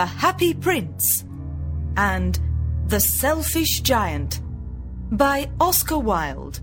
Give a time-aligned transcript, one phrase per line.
[0.00, 1.24] Happy Prince
[1.96, 2.38] and
[2.86, 4.40] The Selfish Giant
[5.10, 6.60] by Oscar Wilde.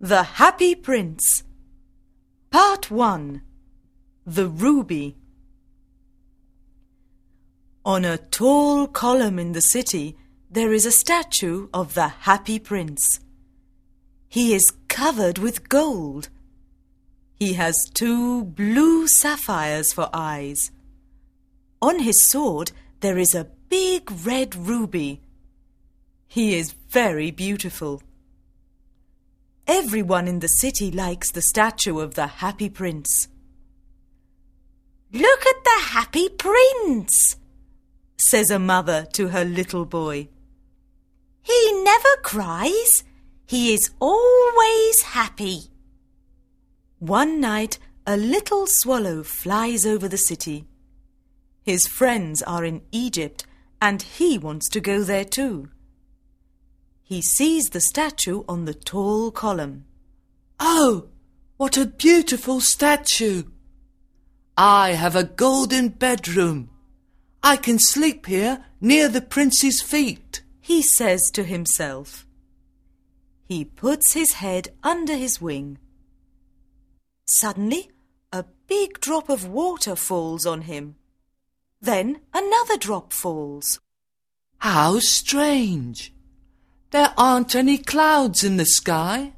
[0.00, 1.44] The Happy Prince
[2.50, 3.42] Part 1
[4.24, 5.18] The Ruby
[7.88, 10.14] On a tall column in the city
[10.50, 13.20] there is a statue of the Happy Prince.
[14.28, 16.28] He is covered with gold.
[17.36, 20.70] He has two blue sapphires for eyes.
[21.80, 25.22] On his sword there is a big red ruby.
[26.26, 28.02] He is very beautiful.
[29.66, 33.28] Everyone in the city likes the statue of the Happy Prince.
[35.10, 37.36] Look at the Happy Prince,
[38.30, 40.28] says a mother to her little boy.
[41.42, 43.04] He never cries.
[43.46, 45.70] He is always happy.
[46.98, 50.66] One night, a little swallow flies over the city.
[51.62, 53.46] His friends are in Egypt
[53.80, 55.68] and he wants to go there too.
[57.02, 59.84] He sees the statue on the tall column.
[60.60, 61.08] Oh,
[61.56, 63.44] what a beautiful statue!
[64.56, 66.70] I have a golden bedroom.
[67.42, 72.26] I can sleep here near the prince's feet, he says to himself.
[73.46, 75.78] He puts his head under his wing.
[77.26, 77.90] Suddenly,
[78.32, 80.96] a big drop of water falls on him.
[81.80, 83.80] Then another drop falls.
[84.58, 86.12] How strange!
[86.90, 89.34] There aren't any clouds in the sky,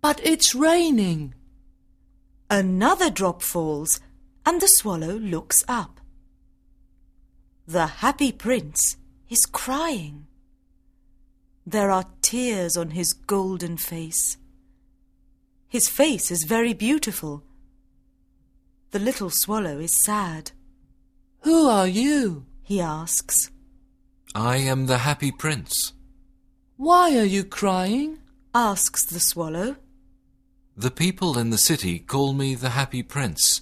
[0.00, 1.34] but it's raining.
[2.50, 4.00] Another drop falls,
[4.44, 5.99] and the swallow looks up.
[7.70, 8.96] The happy prince
[9.28, 10.26] is crying.
[11.64, 14.38] There are tears on his golden face.
[15.68, 17.44] His face is very beautiful.
[18.90, 20.50] The little swallow is sad.
[21.42, 22.44] Who are you?
[22.64, 23.52] he asks.
[24.34, 25.92] I am the happy prince.
[26.76, 28.18] Why are you crying?
[28.52, 29.76] asks the swallow.
[30.76, 33.60] The people in the city call me the happy prince.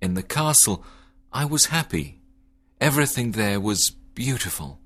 [0.00, 0.84] In the castle,
[1.32, 2.20] I was happy.
[2.80, 4.78] Everything there was beautiful.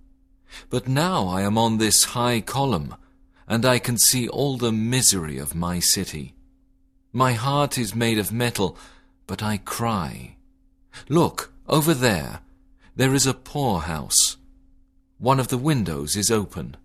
[0.69, 2.95] But now I am on this high column,
[3.49, 6.35] and I can see all the misery of my city.
[7.13, 8.77] My heart is made of metal,
[9.27, 10.37] but I cry.
[11.09, 12.41] Look, over there.
[12.95, 14.37] There is a poor house.
[15.19, 16.77] One of the windows is open.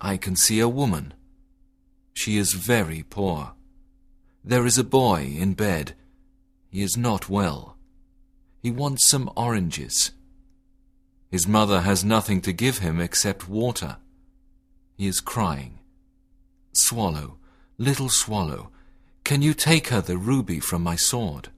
[0.00, 1.14] I can see a woman.
[2.14, 3.52] She is very poor.
[4.44, 5.94] There is a boy in bed.
[6.70, 7.75] He is not well.
[8.66, 10.10] He wants some oranges.
[11.30, 13.98] His mother has nothing to give him except water.
[14.96, 15.78] He is crying.
[16.72, 17.36] Swallow,
[17.78, 18.70] little swallow,
[19.22, 21.50] can you take her the ruby from my sword?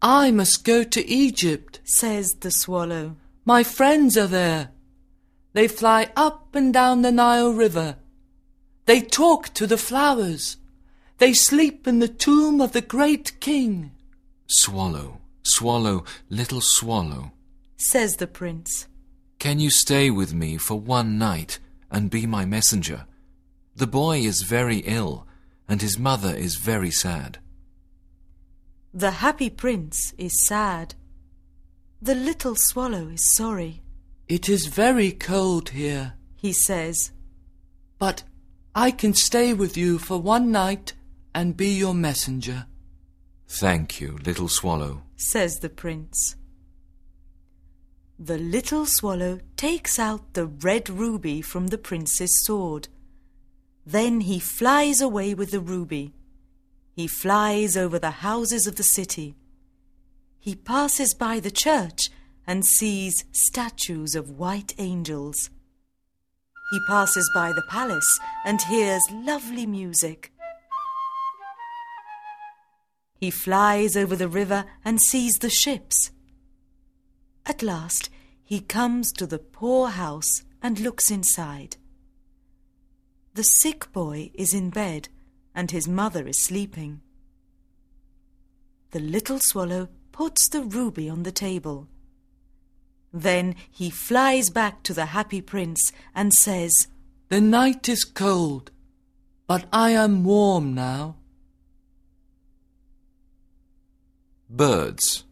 [0.00, 3.16] I must go to Egypt, says the swallow.
[3.44, 4.70] My friends are there.
[5.52, 7.96] They fly up and down the Nile River.
[8.86, 10.56] They talk to the flowers.
[11.18, 13.90] They sleep in the tomb of the great king.
[14.46, 17.32] Swallow, swallow, little swallow,
[17.76, 18.86] says the prince.
[19.38, 21.58] Can you stay with me for one night
[21.90, 23.06] and be my messenger?
[23.74, 25.26] The boy is very ill,
[25.68, 27.38] and his mother is very sad.
[28.94, 30.94] The happy prince is sad.
[32.00, 33.82] The little swallow is sorry.
[34.28, 37.12] It is very cold here, he says.
[37.98, 38.22] But
[38.74, 40.94] I can stay with you for one night
[41.34, 42.66] and be your messenger.
[43.48, 46.36] Thank you, little swallow, says the prince.
[48.18, 52.88] The little swallow takes out the red ruby from the prince's sword.
[53.84, 56.14] Then he flies away with the ruby.
[56.94, 59.36] He flies over the houses of the city.
[60.38, 62.10] He passes by the church
[62.46, 65.50] and sees statues of white angels.
[66.72, 70.32] He passes by the palace and hears lovely music.
[73.16, 76.10] He flies over the river and sees the ships.
[77.46, 78.10] At last,
[78.44, 81.76] he comes to the poor house and looks inside.
[83.34, 85.08] The sick boy is in bed
[85.54, 87.00] and his mother is sleeping.
[88.90, 91.88] The little swallow puts the ruby on the table.
[93.12, 96.88] Then he flies back to the happy prince and says,
[97.28, 98.70] The night is cold,
[99.46, 101.16] but I am warm now.
[104.48, 105.24] Birds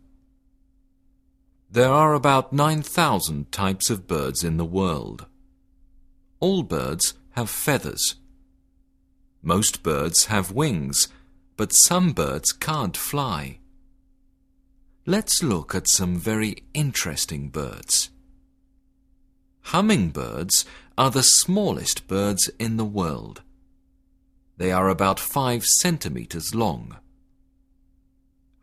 [1.71, 5.27] There are about 9,000 types of birds in the world.
[6.41, 8.17] All birds have feathers.
[9.41, 11.07] Most birds have wings,
[11.57, 13.61] but some birds can't fly.
[15.07, 18.11] Let's look at some very interesting birds.
[19.67, 20.65] Hummingbirds
[20.99, 23.43] are the smallest birds in the world.
[24.57, 26.97] They are about five centimeters long.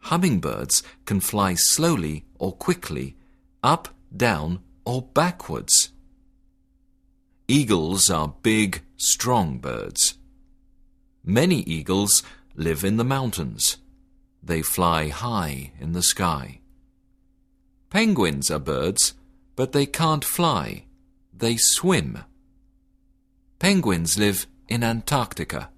[0.02, 3.16] Hummingbirds can fly slowly or quickly,
[3.64, 5.92] up, down, or backwards.
[7.48, 10.16] Eagles are big, strong birds.
[11.24, 12.24] Many eagles
[12.56, 13.78] live in the mountains.
[14.42, 16.62] They fly high in the sky.
[17.90, 19.14] Penguins are birds,
[19.56, 20.86] but they can't fly.
[21.34, 22.24] They swim.
[23.60, 25.70] Penguins live in Antarctica.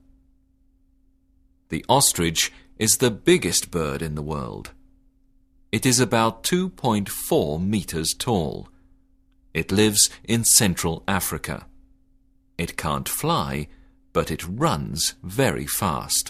[1.70, 2.52] The ostrich
[2.84, 4.72] is the biggest bird in the world.
[5.72, 8.68] It is about 2.4 meters tall.
[9.54, 11.66] It lives in Central Africa.
[12.58, 13.70] It can't fly,
[14.12, 16.30] but it runs very fast.